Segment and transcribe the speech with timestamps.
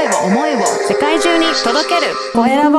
[0.00, 2.78] 声を思いを世界中に届けるコエラボ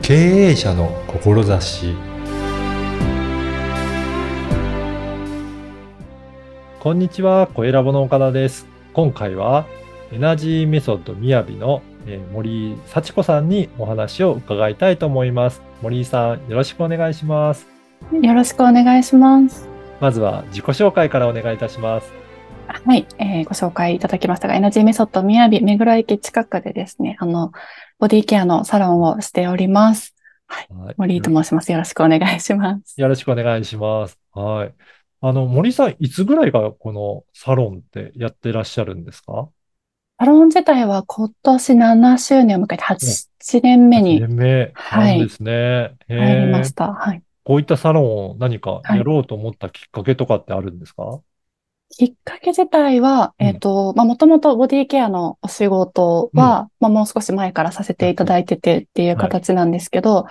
[0.00, 1.94] 経営者の志
[6.78, 8.66] こんにちは、コエラボの岡田です。
[8.94, 9.66] 今回は
[10.10, 15.60] エナジーメソッドみやびのえー森幸子さんにお話を伺いたいと思います。
[15.82, 17.79] 森さん、よろしくお願いします。
[18.22, 19.70] よろしくお願いします。
[19.98, 22.12] まずは自己紹介からお願いいたします。
[22.66, 27.52] はい、えーご紹介いただきましたが、エナジーメソッドみやび目黒駅近くでですね、あの、
[27.98, 30.14] ボディケアのサロンをしております。
[30.46, 31.72] はい森井と申します。
[31.72, 33.00] よろしくお願いします。
[33.00, 34.18] よろしくお願いします。
[34.32, 34.74] はい。
[35.20, 39.48] あの、森井さん、いつぐらいがこのサロンってやってらっしゃるんですか？
[40.18, 45.96] サロン自体は今年7周年を迎えて8年目に年目なんですね。
[46.08, 46.92] へ入りまーした。
[46.92, 47.22] はい。
[47.50, 48.98] こういったサロンを何かはい。
[48.98, 51.20] やろうと思ったきっかけとかってあるんですか？
[51.88, 53.46] きっかけ自体は、うん。
[53.48, 60.26] えっと、まあ、もともとボディケアのお仕事は、まあ、もう少し前からさせていただいててっていう形なんですけど、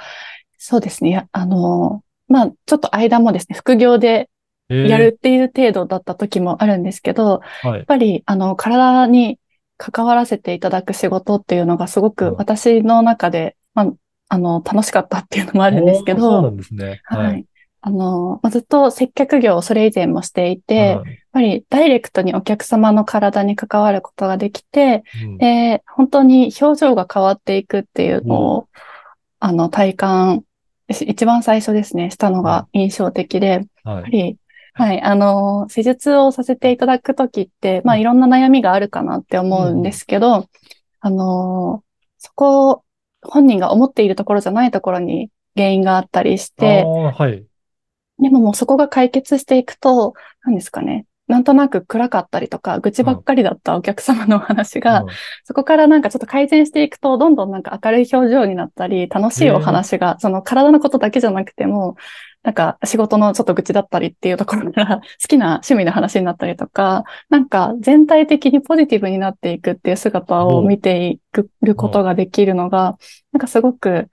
[0.58, 1.10] そうですね。
[1.10, 4.30] やあの、まあ、ちょっと間もですね、副業で
[4.70, 7.80] やるっていう程度だった時もあるんですけど、はい。
[7.80, 7.86] やっ。
[7.86, 9.40] ぱり、あの、体に
[9.76, 12.14] 関わらせていただく仕事っていうのがすごうん。
[12.14, 13.94] く私の中で、まあ、
[14.30, 17.02] あの、楽しかったっていうのもあるんですけおーそうなど、んですね。
[17.06, 17.46] はい。
[17.82, 25.38] あの、まあずっと接客業をそれ以前もしていて、やっはいぱりダイレクトにお客様の体に関わることができて、うん。
[25.38, 28.70] で、本当に表情が変わっていくっていうのを、
[29.40, 30.44] あの、体感、
[30.92, 34.04] し一番最初ですね、したのが印象的で、やっはい。
[34.04, 34.38] ぱり、
[34.74, 40.50] はい、あの、施術をさせていただくときって、まあ、いろんな悩みがあるかなって思うんですけど、
[41.02, 41.84] あの、
[42.18, 42.84] そこ、
[43.22, 47.46] 本人が思っているところじゃないところに原因があったりしあて、ーはい。
[48.22, 55.10] でももうそこが解決していくと、何ですかね、なんとなく暗かったりとか、愚痴ばっかりだったお客様のお話が、うん。
[55.44, 61.96] そこからなんかちょっと改善していくと、どんどんなんか明るい表情になったり、楽しいお話が、その体のことだけじゃなくても、
[62.42, 72.98] なんか仕事のちょっと愚痴だったりっていうところから 好きな趣味の話になったりとか、なんか全体的にポジティブになっていくっていう姿を見ていくことができるのが、
[73.34, 74.10] なんかすごく、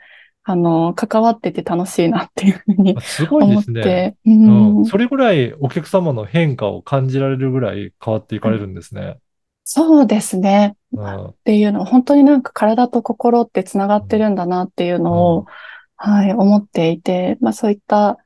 [0.48, 3.82] あの、関わってて楽しいなっていうふうにあすごい思っですね。
[3.82, 4.84] て、ううんん。
[4.86, 9.18] それぐらいお客様の変化を感じられるぐらい変わっていかれるんですね。
[9.64, 10.76] そうですね。
[10.92, 15.46] うんっていうのを本当になんか体と心ってつながってるんだなっていうのを、
[15.96, 18.18] はい、思っていて、まあそういった、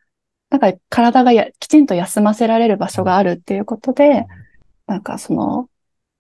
[0.50, 4.26] なんか体がやきちんと休ませられる場所があるっていうことで、
[4.86, 5.69] なんかその、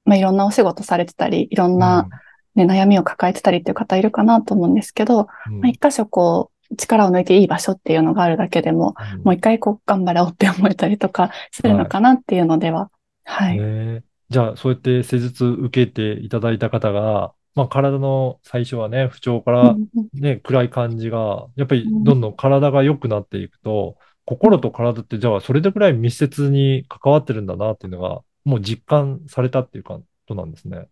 [0.04, 2.08] まあいろんなお仕事されてたり、いろんな、
[2.54, 5.60] ね、悩みを抱えてたりっていう方いるかなと思うんですけど、うん。
[5.60, 9.22] まあ一箇所こう、力を抜いていい場所っていうのがあるだけでも、うん。
[9.24, 12.90] もう一回こう頑張ろうって思えたりとかするのかなっていうのでは、
[13.24, 13.56] はい。
[13.56, 14.02] へえ。
[14.30, 30.86] じゃあ、そうやって施術受けていただいた方が、まあ、体の最初はね、不調からうんうんね、暗い感じが、やっぱりどんどん体が良くなっていくと、心と体って、じゃあ、それでぐらい密接に関わってるんだなっていうのが、もう実感されたっていうことなんですね。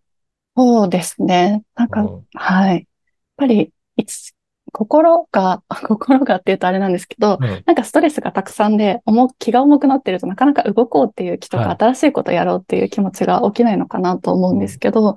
[0.57, 1.63] そうですね。
[1.75, 2.75] なんか、うんはい。
[2.75, 2.85] やっ
[3.37, 3.71] ぱり、
[4.71, 15.15] 心が、 心がって言うとあれなんですけど、うんなんかストレスがたくさんで、重、気が重くなってるとなかなか動こうっていう気とか、はい新しいことやろうっていう気持ちが起きないのかなと思うんですけど、まあ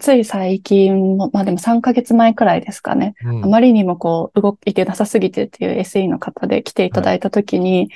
[0.00, 3.14] つい最近も、まあでも3ヶ月前くらいですかね。
[3.24, 3.44] うん。
[3.44, 7.88] あまりにもこう、動いてなさすぎてっていう SE の方で来ていただいたときに、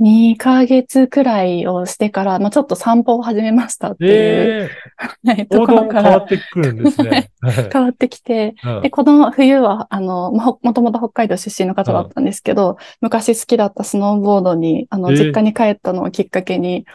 [0.00, 4.70] 2ヶ月くらいをしてから、まあちょっと散歩を始めましたっていう、え
[5.26, 7.30] はいえところか行動も変わらってくるんですね。
[7.42, 7.70] はい。
[7.72, 8.82] 変わってきて、うん。
[8.82, 15.26] で、この冬は、あの、まあほもともと北海道出身の方だったんですけど、昔好きだったスノーボードに、あの、えー。
[15.26, 16.86] 実家に帰ったのをきっかけに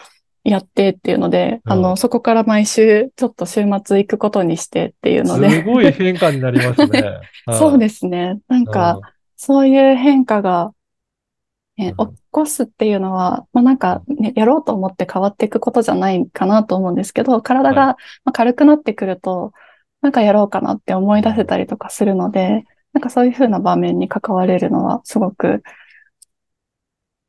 [0.51, 1.71] やってっていうので、うん。
[1.73, 7.03] あの、そこから毎週、ちょっと週末行くことにしてっていうので、すごい変化になりますね。
[7.51, 8.39] そうですね。
[8.47, 8.99] なんか、
[9.35, 10.71] そういう変化が、
[11.77, 12.15] ねうん。
[12.15, 19.51] 起こすっていうのは、まあなんか、ね、やろうと思って変わっていくことじゃないかなと思うんですけど、体がまあ軽くなってくると、
[20.01, 22.63] なんかやろうかなって思い出せたりとかするので、
[22.93, 25.61] なんかそういうふうな場面に関われるのはすごくうん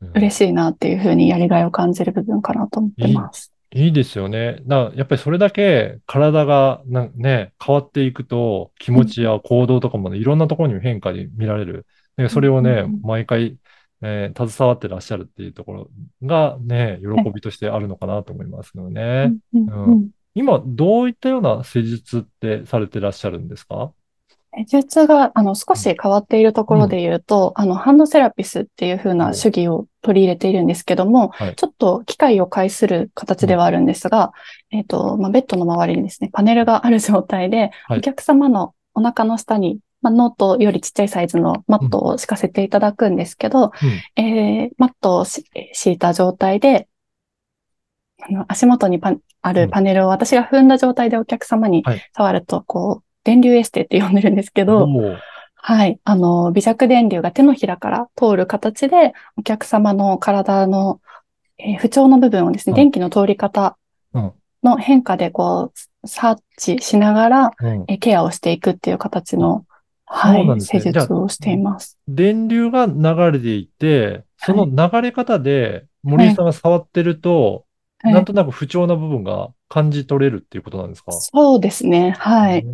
[0.01, 3.53] 嬉しいなっていうふうにやりがいを感じる部分かなと思ってます。
[3.71, 4.61] いいですよね。
[4.67, 11.87] だやっぱりそれだけ体がなね、変わっていくと気持ちや行動とかもね、いろんなところにも変化に見られる。
[12.17, 13.59] でそれをねうんうん、毎回、
[14.03, 15.91] えー携わってらっしゃるっていうところ
[16.23, 19.35] がね、喜びとしてあるのかなと思いますよね。
[19.55, 23.93] うんうんうん今、どういったような施術ってされてらっしゃるんですか？
[24.57, 34.33] 施術が、あの、少し変わっているところで言うと、あの、ハンドセラピスっていう風な手技を取り入れているんですけども、はいちょっと機械を介する形ではあるんですが、
[34.71, 37.99] えっ、と、まあ、ベッドの周りにですね、パネルがある状態で、はい。
[37.99, 43.73] お客様のお腹の下に、まあ、ノートよりちっちゃいサイズのマットを敷かせていただくんですけど、
[44.17, 46.89] えーマットをし敷いた状態で、
[48.21, 49.11] あの足元にあ
[49.51, 49.55] うん。
[49.55, 52.11] るパネルを私が踏んだ状態でお客様にはい。
[52.15, 55.19] 触ると、こう、電流エステって呼んでるんですけおど、ー。
[55.55, 56.01] はい。
[56.05, 61.01] あの、微弱電流が手のひらから通る形で、お客様の体の、
[61.59, 62.77] えー不調の部分をですね、うん。
[62.77, 63.77] 電気の通り方
[64.15, 64.33] うん。
[64.63, 67.85] の変化でこう、察知しながら、うん。
[67.89, 69.65] えーケアをしていくっていう形の、
[70.07, 70.61] はい、ね。
[70.61, 71.99] 施術をしています。
[72.09, 77.65] 電流が流れていて、その流れ方で森井さんが触ってると、
[78.01, 78.15] はい。
[78.15, 81.13] なんとなく不調な部分が感じ取れるっていうことなんですか？
[81.13, 82.11] そうですね。
[82.19, 82.65] はい。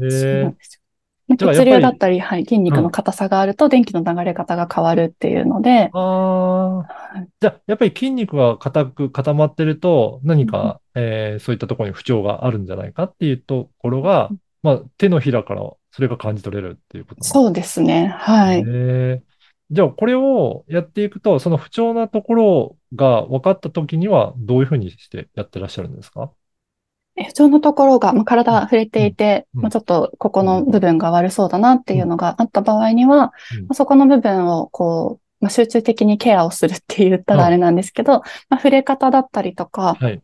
[1.26, 6.76] 血流だったり、はい、筋肉の硬さがあると電気の流れ方が変わるっていうので、ああ。
[6.82, 6.84] は
[7.22, 7.28] い。
[7.40, 14.30] じゃあ、やっぱり筋肉が硬く固まってると、何か、えーそういったところに不調があるんじゃないかっていうところが、
[14.62, 15.62] まあ、手のひらから
[15.92, 18.08] それが感じ取れるっていうことそうですね。
[18.18, 18.58] はい。
[18.58, 19.22] へえ。
[19.70, 26.30] じゃあ、これをやっていくと、その不調なところが分かったときには、どういうふうにしてやってらっしゃるんですか？
[27.16, 29.62] え不調のところが、まあ、体触れていて、うん。
[29.62, 33.20] まあ、ちょっとここの部分が悪そうだなっていうのがあった場合には、うん。
[33.22, 33.32] ま
[33.70, 40.22] あそこの部分をこう、まあ、集中的にケアをするって言ったらあれなんですけど、まあ、触れ方だったりとか、はい。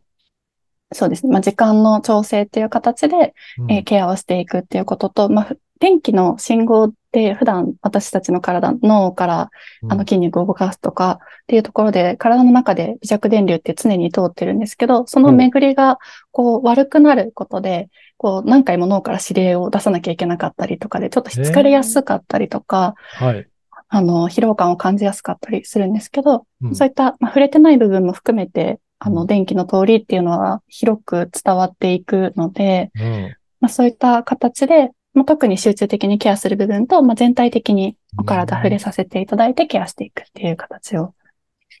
[0.93, 3.71] そうですね、まあ、時間の調整っていう形で、うん。
[3.71, 9.51] えーケアをしていくっていうことと、まあ、ふ電気の信号って普段私たちの体、脳から
[9.89, 15.99] あの筋肉を動かすとかっていうところで、体の中で微弱電流って常に通ってるんですけど、その巡りが
[16.31, 23.47] こう悪くなることで、こう何回も脳から指令を出さなきゃいけなかったりとかで、ちょっと疲れやすかったりとか、はい。
[23.93, 26.75] あの、疲労感を感じやすかったりするんですけど、うん。
[26.75, 29.27] そういった、まあ、触れてない部分も含めて、あの、うん。
[29.27, 33.35] 電気の通りっていうのは広く伝わっていくので、うん。
[33.59, 41.13] まあ、そういった形で、まあ、特に集中的にケアする部分と、まあ、全体的にお体触れさせていただいてケアしていくっていう形を、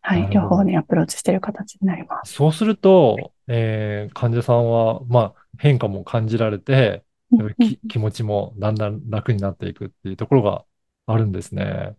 [0.01, 2.33] はい、両方にアプローチしている形になります。
[2.33, 7.03] そうすると、えー患者さんは、まあ、変化も感じられて、
[7.87, 10.65] 気持ちもだんだん楽になっていくっていうところが
[11.05, 11.95] あるんですね。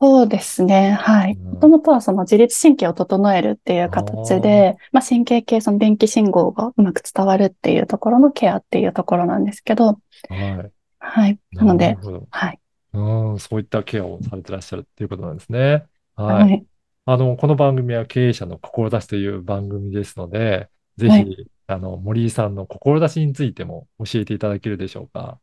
[0.00, 0.90] そうですね。
[0.92, 1.34] はい。
[1.34, 9.94] うんもともとはその自律神経を整えるっていう形で、まあ、神経系、その電気信号がうまく伝わるっていうところのケアっていうところなんですけど、は
[10.30, 10.72] い。
[10.98, 11.38] はい。
[11.52, 11.96] なので。
[12.30, 12.60] はい。
[12.92, 15.84] うん、そういったケアをされてらっしゃるっていうことなんですね。
[16.16, 16.24] は。
[16.24, 16.66] はいい。
[17.06, 25.38] あの、この番組は経営者の志という番組ですので、ぜはひ、あの、森井さんの志についても教えていただけるでしょうか？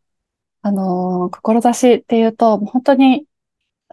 [0.61, 3.25] あのー志っていうと、本当に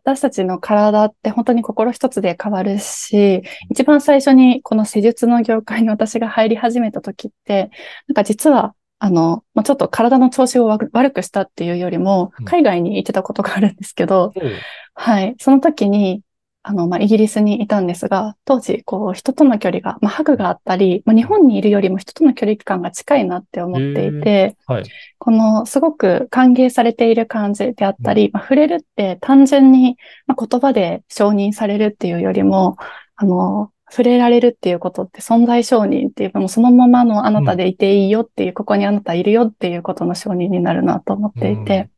[0.09, 7.71] 私たちの体って本当に心一つで変わるし、一番最初にこの施術の業界に私が入り始めた時って、
[8.07, 14.51] なんか実は、あの、まあ、ちょっと体の調子を悪悪くしたっていうよりもうん、海外に行ってたことがあるんですけど、そう
[14.95, 15.37] はい。
[15.39, 16.23] その時に、
[16.69, 24.85] あの、まあ、イギリスにいたんですが、当時、こう、人との距離が、まあ、ハグがあったり、まあ、日本にいるよりも人との距離感が近いなって思っていて、はい。
[25.17, 32.77] このすごく歓迎されている感じであったり、まあ、触れるって単純に、まあ、言葉で承認されるっていうよりも、
[33.17, 41.89] あの、触れられるっていうことって存在承認っていう、もうそのままのあなたでいていいよっていう、ここにあなたいるよっていうことの承認になるなと思っていて、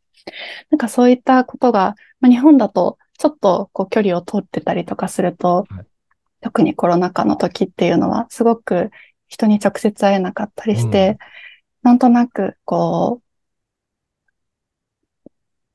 [0.70, 5.84] なんかそういったことが、まあ、日本だとちょっとこう距離を取ってたりとかすると、はい。
[6.40, 8.90] 特にコロナ禍の時っていうのはすごく
[9.28, 11.18] 人に直接会えなかったりして、
[11.82, 13.20] なんとなくこ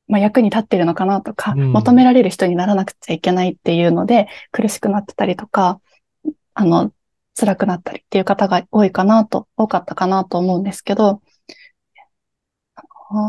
[0.08, 1.72] う、まあ、役に立ってるのかなとか、うん。
[1.72, 5.80] 求められる人にならなくちゃいけないっていうので苦しくなってたりとか、
[6.56, 6.92] あの、
[7.40, 11.20] 辛くなったりっていう方が多いかなと、多かったかなと思うんですけど、あ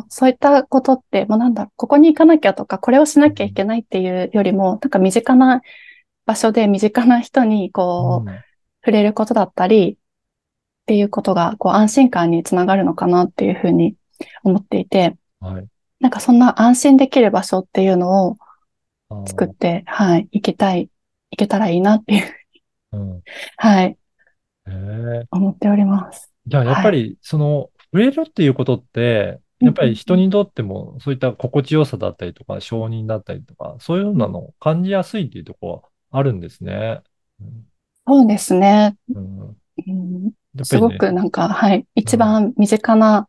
[0.09, 5.61] そういったことって、もうなんだろう、ここに行かなきゃとか、これをしなきゃいけないっていうよりも、なんか身近な
[6.25, 8.39] 場所で身近な人にこう、うん
[8.87, 9.97] 触れることだったり、っ
[10.87, 13.97] ていうことが、こう、安心感につながるのかなっていうふうに
[14.45, 15.67] 思っていて、はい。
[15.99, 18.37] なんかそんな安心できる場所っていうのを
[19.27, 20.89] 作って、はい、行きたい、
[21.33, 22.33] 行けたらいいなっていう、
[22.93, 23.23] うん。
[23.57, 23.97] はい、へ
[24.69, 26.33] え思っております。
[26.47, 37.01] じゃあ、やっぱり、その、触れるっていうことって、やっぱり人にとっても、そういった心地よさだったりとか、承認だったりとか、そういうのを感じやすいっていうところはあるんですね。
[38.07, 38.97] そうですね。
[39.15, 39.41] うん。
[39.41, 39.57] うん
[39.89, 40.79] うん、やっぱす。
[40.79, 43.29] ごくなんか、はい、一番身近な、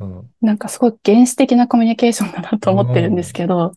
[0.00, 0.30] うん。
[0.40, 3.72] なんかすごい原始的なコミュニケーションだなと思ってるんですけど、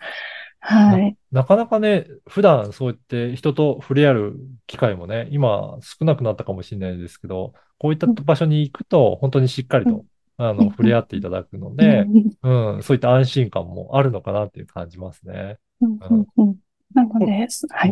[0.60, 1.15] はい。
[1.32, 4.36] なかなかね、普段そうやって人と触れ合う
[4.68, 10.06] 機会もね、今少なくなったかもしれないですけど、こういった場所に行くと本当にしっかりと、
[10.41, 12.08] あの、触れ合っていただくので、
[12.41, 15.58] うん、そういった安心感もあるのかなっていう感じますね。
[15.81, 16.25] うん
[16.96, 17.91] なので、はい。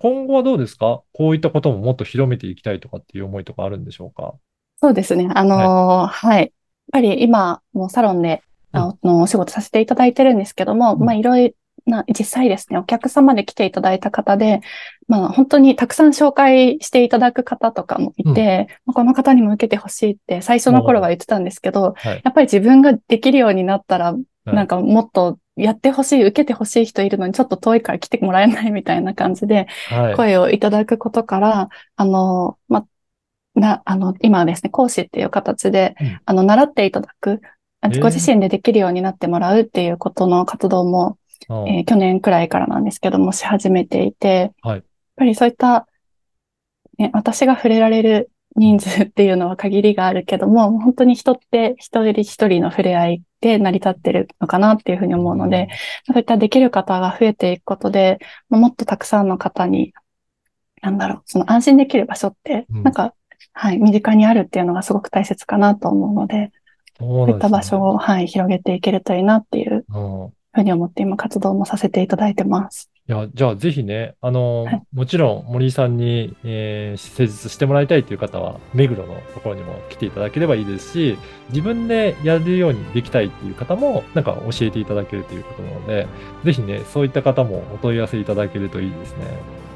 [0.00, 1.02] 今後はどうですか？
[1.12, 4.34] こういったことももっと広めていきたいとかっていう思いとかあるんでしょうか？
[4.80, 5.28] そうですね。
[5.34, 6.40] あのーはい。
[6.40, 6.50] やっ
[6.92, 11.00] ぱり今、もうサロンで、あの、お仕事させていただいてるんですけども、うん。
[11.04, 11.54] まあ、いろいろ
[11.88, 14.60] な、実際ですね、お客様で来ていただいた方で、
[15.08, 22.20] まあ、本当にたくさん紹介していただく方とかもいて、まあこの方にも受けてほしいって最初の頃は言ってたんですけど、はい。
[22.24, 24.22] やっぱり自分ができるようになったら、はい
[24.54, 30.16] なんかもっとやってほしい、受けてほしい人いるのにちょっと遠いから来てもらえないみたいな感じで、はい。
[30.16, 32.86] 声をいただくことから、あの、ま、
[33.54, 37.42] な、あの、今はですね、講師っていう形で、うんあの、習っていただく、
[38.00, 44.76] ご自身でできるようになってもらうっていうことの活動も、うんえー去年くらいからなんですけども、し始めていて、はい。
[44.76, 44.84] やっ
[45.16, 45.86] ぱりそういった、
[46.98, 55.68] ね、私が触れられる人数っていうのは限りがあるけども、本当に人って一人一人の触れ合いで成り立ってるのかなっていうふうに思うので、
[56.06, 58.18] そういったできる方が増えていくことで、
[58.48, 59.92] まあもっとたくさんの方に、
[60.82, 62.82] なんだろう、その安心できる場所って、うん。
[62.82, 63.14] なんか、
[63.52, 66.50] はい、身近にあるっていうのがすごく大切かなと思うので、
[66.98, 67.90] そうそういった場所を。
[67.94, 69.84] を、はい、広げていけるといいなっていう。
[69.88, 72.90] うんふうに思って今活動もさせていただいてます。
[73.08, 86.06] いや、じゃあぜひね、あの、はいもちろん森井さんに、えー施術してもらいたいという方は、目黒のところにも来ていただければいいですし、自分でやるようにできたいっていう方も、なんか教えていただけるということなので、
[86.44, 89.24] ぜひね、そういった方もお問い合わせいただけるといいですね。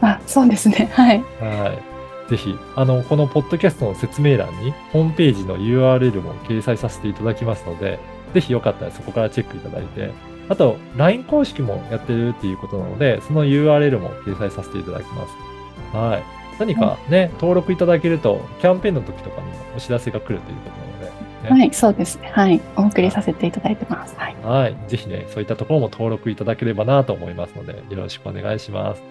[0.00, 0.90] あ、そうですね。
[0.92, 1.24] はい。
[1.40, 2.30] はい。
[2.30, 7.98] ぜひ、あの、このポッドキャストの説明欄に、ホームページの URL も掲載させていただきますので、
[8.34, 10.12] ぜひよかったらそこからチェックいただいて、
[10.49, 15.96] あと、LINE 公式もやってるっていうことなので、その URL も掲載させていただきます。
[15.96, 16.22] はい。
[16.58, 22.30] 何かね、登録いただけると、キャンペーンの時とかにもお知らせが来るということなので、ねはい、そうですね。
[22.32, 22.61] はい。
[22.76, 24.14] お送りさせていただいてます。
[24.16, 24.37] はい。
[24.44, 24.76] はい。
[24.88, 29.02] ぜひね、そういったところも登録いただければなと思いますので、よろしくお願いします。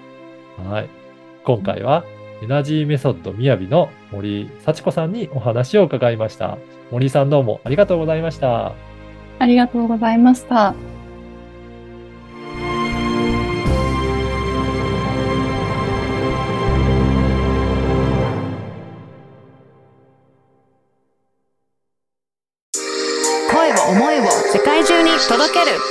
[0.63, 0.89] はい。
[1.43, 2.05] 今回は、
[2.41, 6.57] エナジーメソッドみやびの森幸子さんにお話を伺いました。
[6.89, 8.73] 森さんどうもありがとうございました。
[9.39, 10.73] ありがとうございました。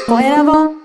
[0.06, 0.79] 声